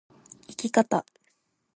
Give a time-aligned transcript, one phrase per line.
[0.49, 1.05] 生き方